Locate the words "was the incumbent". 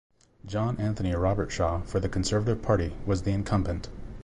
3.05-3.87